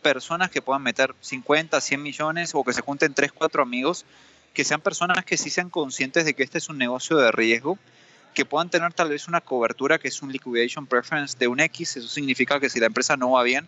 [0.01, 4.05] personas que puedan meter 50, 100 millones o que se junten 3, 4 amigos,
[4.53, 7.77] que sean personas que sí sean conscientes de que este es un negocio de riesgo
[8.33, 11.97] que puedan tener tal vez una cobertura que es un liquidation preference de un X.
[11.97, 13.67] Eso significa que si la empresa no va bien,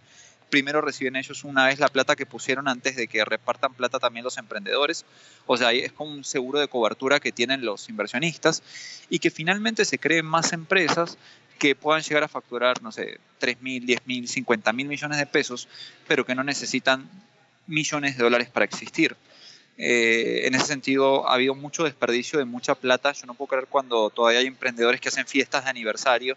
[0.49, 4.23] primero reciben ellos una vez la plata que pusieron antes de que repartan plata también
[4.23, 5.03] los emprendedores.
[5.45, 8.63] O sea, es como un seguro de cobertura que tienen los inversionistas
[9.09, 11.17] y que finalmente se creen más empresas
[11.63, 15.25] que puedan llegar a facturar, no sé, 3 mil, 10 mil, 50 mil millones de
[15.25, 15.69] pesos,
[16.09, 17.09] pero que no necesitan
[17.67, 19.15] millones de dólares para existir.
[19.77, 23.13] Eh, en ese sentido, ha habido mucho desperdicio de mucha plata.
[23.13, 26.35] Yo no puedo creer cuando todavía hay emprendedores que hacen fiestas de aniversario.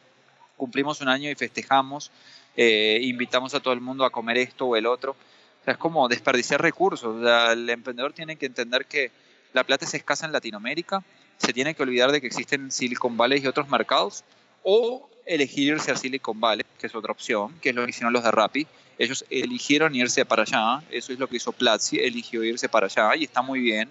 [0.57, 2.13] Cumplimos un año y festejamos,
[2.57, 5.11] eh, invitamos a todo el mundo a comer esto o el otro.
[5.11, 7.17] O sea, es como desperdiciar recursos.
[7.51, 9.11] el emprendedor tiene que entender que
[9.55, 11.03] la plata es escasa en Latinoamérica,
[11.37, 14.23] se tiene que olvidar de que existen Silicon Valley y otros mercados,
[14.63, 18.13] o elegir irse a Silicon Valley, que es otra opción, que es lo que hicieron
[18.13, 18.67] los de Rappi,
[18.99, 23.15] ellos eligieron irse para allá, eso es lo que hizo Platzi, eligió irse para allá
[23.17, 23.91] y está muy bien.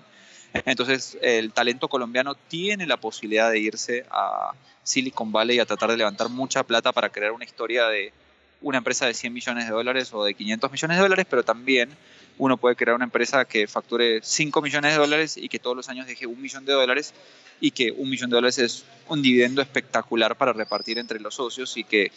[0.66, 5.92] Entonces, el talento colombiano tiene la posibilidad de irse a Silicon Valley y a tratar
[5.92, 8.14] de levantar mucha plata para crear una historia de
[8.62, 11.90] una empresa de 100 millones de dólares o de 500 millones de dólares, pero también
[12.38, 15.90] uno puede crear una empresa que facture 5 millones de dólares y que todos los
[15.90, 17.14] años deje un millón de dólares
[17.62, 21.78] y que un millón de dólares es un dividendo espectacular para repartir entre los socios
[21.78, 22.12] y que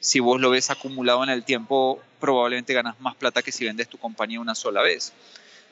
[0.00, 3.88] si vos lo ves acumulado en el tiempo, probablemente ganas más plata que si vendes
[3.88, 5.12] tu compañía una sola vez.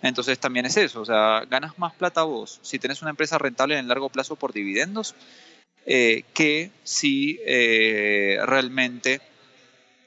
[0.02, 3.74] Entonces también es eso, o sea, ganas más plata vos si tenés una empresa rentable
[3.74, 5.16] en el largo plazo por dividendos
[5.86, 9.20] eh, que si eh, realmente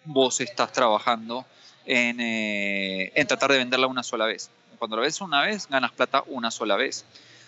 [0.05, 1.45] vos estás trabajando
[1.85, 4.49] en, eh, en, tratar de venderla una sola vez.
[4.77, 7.05] Cuando la ves una vez, ganas plata una sola vez.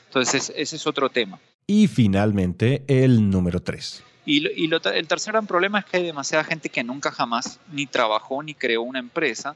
[0.07, 1.39] Entonces ese es otro tema.
[1.65, 4.03] Y finalmente el número 3.
[4.25, 8.41] Y, el tercer gran problema es que hay demasiada gente que nunca jamás ni trabajó
[8.41, 9.55] ni creó una empresa,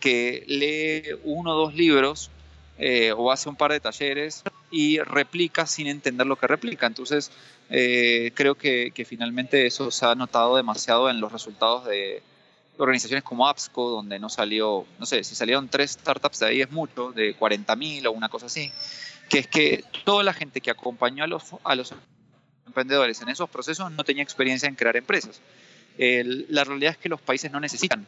[0.00, 2.30] que lee uno o dos libros
[2.78, 6.86] eh, o hace un par de talleres y replica sin entender lo que replica.
[6.86, 7.30] Entonces,
[7.70, 12.22] eh, creo que, finalmente eso se ha notado demasiado en los resultados de
[12.78, 16.70] organizaciones como APSCO, donde no salió, no sé, si salieron tres startups de ahí es
[16.70, 18.72] mucho, de 40.000 o una cosa así,
[19.28, 21.94] que es que toda la gente que acompañó a los, a los
[22.66, 25.40] emprendedores en esos procesos no tenía experiencia en crear empresas.
[25.98, 28.06] la realidad es que los países no necesitan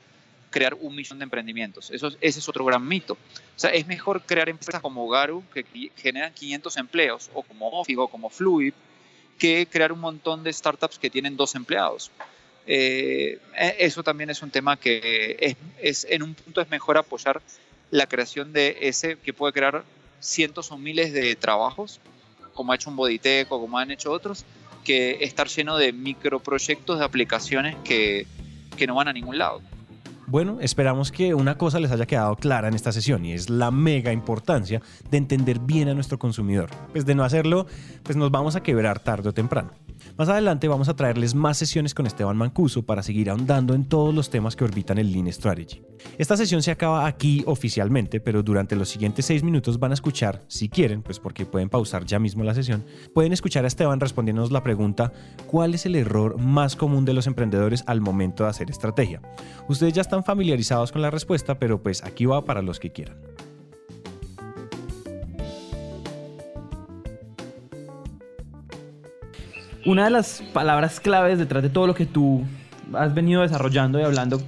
[0.50, 1.90] crear un millón de emprendimientos.
[1.90, 3.14] Eso, ese es otro gran mito.
[3.14, 5.64] O sea, es mejor crear empresas como Garu, que
[5.96, 8.72] generan 500 empleos, o como Ofigo, como Fluid,
[9.37, 12.12] que crear un montón de startups que tienen dos empleados.
[12.66, 17.42] Eh, e, eso también es un tema que es, en un punto es mejor apoyar
[17.90, 19.85] la creación de ese que puede crear
[20.20, 22.00] cientos o miles de trabajos
[22.55, 24.44] como ha hecho un Bodytech o como han hecho otros,
[24.85, 28.27] que estar lleno de microproyectos de aplicaciones que,
[28.77, 29.61] que no van a ningún lado.
[30.26, 33.70] Bueno, esperamos que una cosa les haya quedado clara en esta sesión y es la
[33.70, 36.70] mega importancia de entender bien a nuestro consumidor.
[36.92, 37.66] Pues de no hacerlo,
[38.02, 39.72] pues nos vamos a quebrar tarde o temprano.
[40.16, 44.14] Más adelante vamos a traerles más sesiones con Esteban Mancuso para seguir ahondando en todos
[44.14, 45.82] los temas que orbitan el Lean Strategy.
[46.17, 50.43] Esta sesión se acaba aquí oficialmente, pero durante los siguientes seis minutos van a escuchar,
[50.47, 54.53] si quieren, pues porque pueden pausar ya mismo la sesión, pueden escuchar a Esteban respondiéndonos
[54.53, 55.12] la pregunta
[55.47, 59.21] ¿cuál es el error más común de los emprendedores al momento de hacer estrategia?
[59.69, 63.17] Ustedes ya están familiarizados con la respuesta, pero pues aquí va para los que quieran.
[69.87, 72.43] Una de las palabras claves detrás de todo lo que tú
[72.95, 74.40] has venido desarrollando y hablando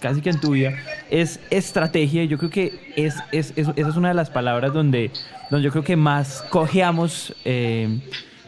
[0.00, 0.72] casi que en tu vida
[1.10, 2.24] es estrategia.
[2.24, 5.10] Yo creo que es, es, esa es una de las palabras donde,
[5.50, 8.00] donde yo creo que más cojeamos eh,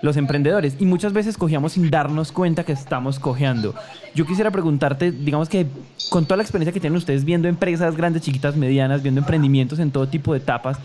[0.03, 3.75] los emprendedores y muchas veces cojeamos sin darnos cuenta que estamos cojeando.
[4.14, 5.66] Yo quisiera preguntarte, digamos que
[6.11, 9.90] con toda la experiencia que tienen ustedes viendo empresas grandes, chiquitas, medianas, viendo emprendimientos en
[9.90, 10.79] todo tipo de etapas,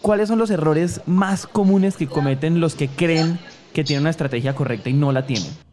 [0.00, 3.38] ¿cuáles son los errores más comunes que cometen los que creen
[3.72, 5.69] que tienen una estrategia correcta y no la tienen?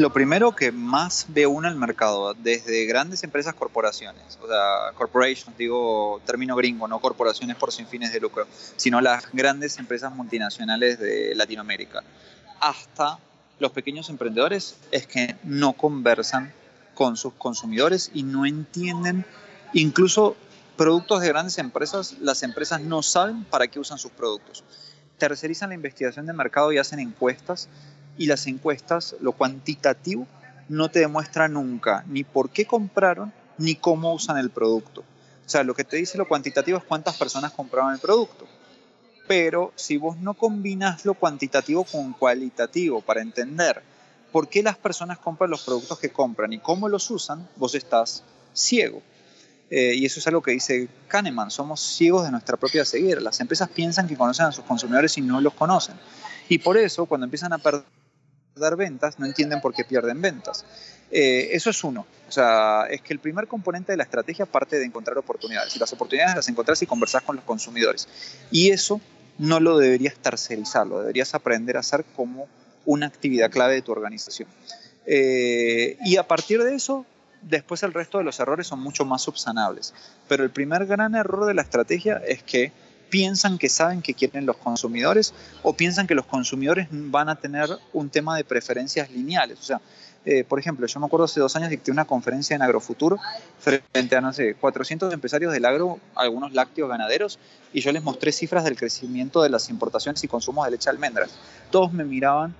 [0.00, 4.94] Lo primero que más ve uno en el mercado, desde grandes empresas, corporaciones, o sea,
[4.94, 10.10] corporations, digo término gringo, no corporaciones por sin fines de lucro, sino las grandes empresas
[10.14, 12.02] multinacionales de Latinoamérica,
[12.60, 13.18] hasta
[13.58, 16.50] los pequeños emprendedores, es que no conversan
[16.94, 19.26] con sus consumidores y no entienden,
[19.74, 20.34] incluso
[20.78, 24.64] productos de grandes empresas, las empresas no saben para qué usan sus productos.
[25.18, 27.68] Tercerizan la investigación de mercado y hacen encuestas
[28.16, 30.26] y las encuestas, lo cuantitativo,
[30.68, 35.00] no te demuestra nunca ni por qué compraron ni cómo usan el producto.
[35.00, 38.46] O sea, lo que te dice lo cuantitativo es cuántas personas compraron el producto.
[39.26, 43.82] Pero si vos no combinas lo cuantitativo con cualitativo para entender
[44.32, 48.22] por qué las personas compran los productos que compran y cómo los usan, vos estás
[48.52, 49.02] ciego.
[49.70, 53.20] Eh, y eso es algo que dice Kahneman, somos ciegos de nuestra propia ceguera.
[53.20, 55.96] Las empresas piensan que conocen a sus consumidores y no los conocen.
[56.48, 57.84] Y por eso, cuando empiezan a perder
[58.54, 60.64] dar ventas, no entienden por qué pierden ventas.
[61.10, 62.06] Eh, eso es uno.
[62.28, 65.74] O sea, es que el primer componente de la estrategia parte de encontrar oportunidades.
[65.74, 68.08] Y las oportunidades las encontrás y conversás con los consumidores.
[68.50, 69.00] Y eso
[69.38, 72.48] no lo deberías tercerizar, lo deberías aprender a hacer como
[72.84, 74.48] una actividad clave de tu organización.
[75.06, 77.06] Eh, y a partir de eso,
[77.42, 79.94] después el resto de los errores son mucho más subsanables.
[80.28, 82.72] Pero el primer gran error de la estrategia es que
[83.10, 87.68] piensan que saben que quieren los consumidores o piensan que los consumidores van a tener
[87.92, 89.58] un tema de preferencias lineales.
[89.58, 89.80] O sea,
[90.24, 93.18] eh, por ejemplo, yo me acuerdo hace dos años dicté una conferencia en Agrofuturo
[93.58, 97.38] frente a, no sé, 400 empresarios del agro, algunos lácteos ganaderos,
[97.72, 100.90] y yo les mostré cifras del crecimiento de las importaciones y consumos de leche de
[100.90, 101.30] almendras.
[101.70, 102.54] Todos me miraban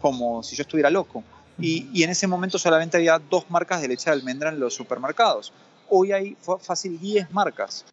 [0.00, 1.22] como si yo estuviera loco.
[1.58, 4.74] Y, y en ese momento solamente había dos marcas de leche de almendra en los
[4.74, 5.52] supermercados.
[5.90, 7.84] Hoy hay fácil 10 marcas.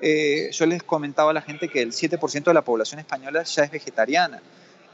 [0.00, 3.64] Eh, yo les comentaba a la gente que el 7% de la población española ya
[3.64, 4.40] es vegetariana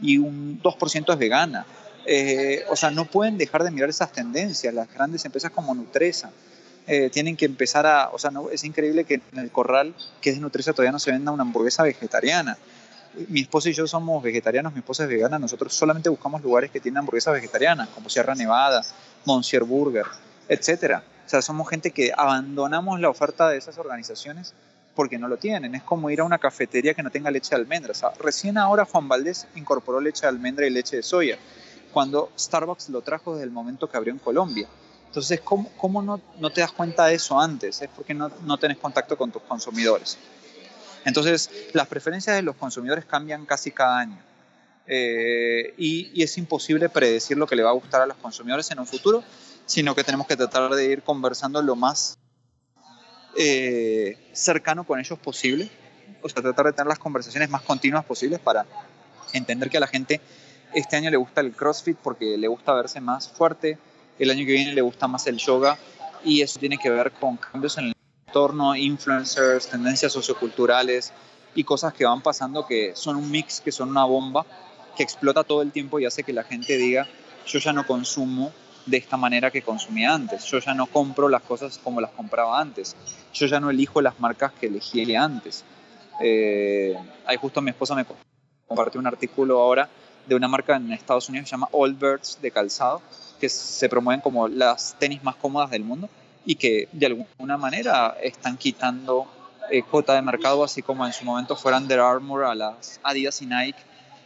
[0.00, 1.66] y un 2% es vegana.
[2.06, 4.72] Eh, o sea, no pueden dejar de mirar esas tendencias.
[4.72, 6.30] Las grandes empresas como Nutresa
[6.86, 8.10] eh, tienen que empezar a...
[8.10, 11.10] O sea, no, es increíble que en el corral que es Nutresa todavía no se
[11.10, 12.56] venda una hamburguesa vegetariana.
[13.28, 16.80] Mi esposa y yo somos vegetarianos, mi esposa es vegana, nosotros solamente buscamos lugares que
[16.80, 18.82] tienen hamburguesas vegetarianas, como Sierra Nevada,
[19.24, 20.06] Monsieur Burger,
[20.48, 20.96] etc.
[21.24, 24.52] O sea, somos gente que abandonamos la oferta de esas organizaciones
[24.94, 25.74] porque no lo tienen.
[25.74, 27.92] Es como ir a una cafetería que no tenga leche de almendra.
[28.18, 31.38] recién ahora Juan Valdés incorporó leche de almendra y leche de soya,
[31.92, 34.68] cuando Starbucks lo trajo desde el momento que abrió en Colombia.
[35.06, 37.80] Entonces, ¿cómo, cómo no, te das cuenta de eso antes?
[37.82, 40.18] Es porque no, no tenés contacto con tus consumidores.
[41.04, 44.18] Entonces, las preferencias de los consumidores cambian casi cada año.
[44.86, 48.78] Eh, y, es imposible predecir lo que le va a gustar a los consumidores en
[48.78, 49.22] un futuro,
[49.66, 52.18] sino que tenemos que tratar de ir conversando lo más
[53.36, 55.70] eh, cercano con ellos posible,
[56.22, 58.66] o sea, tratar de tener las conversaciones más continuas posibles para
[59.32, 60.20] entender que a la gente
[60.74, 63.78] este año le gusta el CrossFit porque le gusta verse más fuerte,
[64.18, 65.78] el año que viene le gusta más el yoga
[66.24, 67.94] y eso tiene que ver con cambios en el
[68.26, 71.12] entorno, influencers, tendencias socioculturales
[71.54, 74.44] y cosas que van pasando que son un mix, que son una bomba,
[74.96, 77.06] que explota todo el tiempo y hace que la gente diga,
[77.46, 78.52] yo ya no consumo
[78.86, 80.44] de esta manera que consumía antes.
[80.44, 82.96] Yo ya no compro las cosas como las compraba antes.
[83.32, 85.64] Yo ya no elijo las marcas que elegí antes.
[86.20, 88.04] Eh, ahí justo mi esposa me
[88.66, 89.88] compartió un artículo ahora
[90.26, 93.02] de una marca en Estados Unidos que se llama Allbirds de calzado,
[93.40, 96.08] que se promueven como las tenis más cómodas del mundo
[96.46, 99.26] y que de alguna manera están quitando
[99.70, 103.40] eh, cuota de mercado, así como en su momento fueran Under Armour a las Adidas
[103.42, 103.78] y Nike.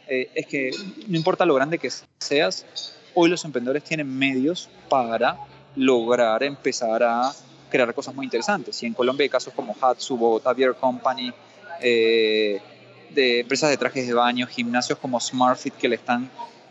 [0.08, 0.70] Eh, es que
[1.06, 2.64] no importa lo grande que seas,
[3.14, 5.38] hoy los emprendedores tienen medios para
[5.76, 7.32] lograr empezar a
[7.70, 8.82] crear cosas muy interesantes.
[8.82, 11.32] Y en Colombia hay casos como Hatsubo, Tavier Company,
[11.80, 12.60] eh,
[13.10, 16.30] de empresas de trajes de baño, gimnasios como SmartFit que le están,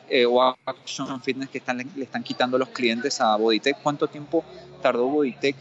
[0.10, 3.78] eh, o Action Fitness que están, le están quitando los clientes a Bodytech.
[3.82, 4.43] ¿Cuánto tiempo
[4.82, 5.56] tardó Bodytech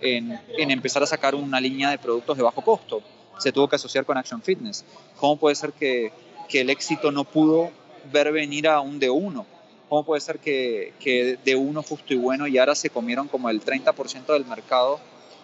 [0.00, 3.02] en, en empezar a sacar una línea de productos de bajo costo?
[3.38, 4.84] Se tuvo que asociar con Action Fitness.
[5.16, 6.12] ¿Cómo puede ser que,
[6.48, 7.70] que el éxito no pudo
[8.12, 9.46] ver venir a un de uno?
[9.92, 13.50] ¿Cómo puede ser que, que, de uno justo y bueno y ahora se comieron como
[13.50, 14.98] el 30% del mercado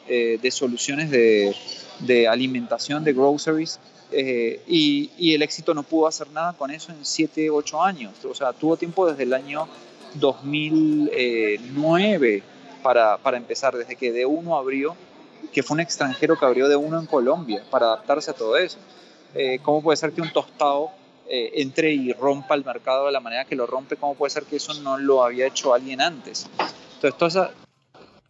[0.07, 1.55] eh, de soluciones de,
[1.99, 3.79] de, alimentación, de groceries?
[4.11, 8.25] Eh, y, y, el éxito no pudo hacer nada con eso en 7, 8 años.
[8.25, 9.69] O sea, tuvo tiempo desde el año
[10.15, 12.43] 2009
[12.83, 14.97] para, para empezar, desde que de uno abrió,
[15.53, 18.79] que fue un extranjero que abrió de uno en Colombia para adaptarse a todo eso.
[19.35, 20.91] Eh, ¿Cómo puede ser que un tostado
[21.29, 24.45] eh, entre y rompa el mercado de la manera que lo rompe, ¿cómo puede ser
[24.45, 26.47] que eso no lo había hecho alguien antes?
[27.03, 27.49] Entonces,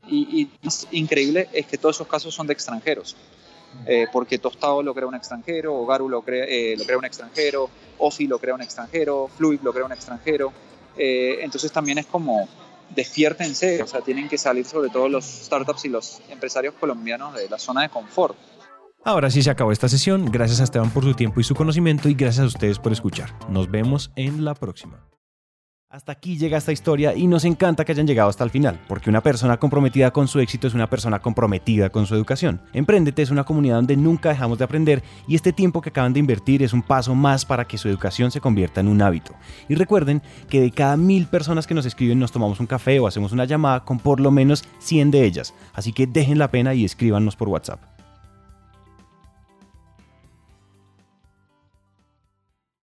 [0.06, 3.16] y, y es increíble es que todos esos casos son de extranjeros.
[3.86, 7.68] Eh, porque Tostado lo crea un extranjero, Garu lo crea, eh, lo crea un extranjero,
[7.98, 10.52] Ofi lo crea un extranjero, Fluid lo crea un extranjero.
[10.96, 12.48] Entonces también es como
[12.90, 17.48] despiértense, o sea, tienen que salir sobre todo los startups y los empresarios colombianos de
[17.48, 18.36] la zona de confort.
[19.04, 20.26] Ahora sí se acabó esta sesión.
[20.30, 23.30] Gracias a Esteban por su tiempo y su conocimiento y gracias a ustedes por escuchar.
[23.48, 25.08] Nos vemos en la próxima.
[25.90, 29.08] Hasta aquí llega esta historia y nos encanta que hayan llegado hasta el final, porque
[29.08, 32.60] una persona comprometida con su éxito es una persona comprometida con su educación.
[32.74, 36.20] Emprendete es una comunidad donde nunca dejamos de aprender y este tiempo que acaban de
[36.20, 39.32] invertir es un paso más para que su educación se convierta en un hábito.
[39.66, 40.20] Y recuerden
[40.50, 43.46] que de cada mil personas que nos escriben nos tomamos un café o hacemos una
[43.46, 47.34] llamada con por lo menos 100 de ellas, así que dejen la pena y escríbanos
[47.34, 47.97] por WhatsApp.